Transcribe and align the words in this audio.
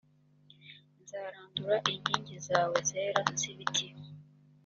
nzarandura 1.01 1.77
inkingi 1.93 2.35
zawe 2.47 2.75
zera 2.89 3.21
z’ibiti 3.39 3.87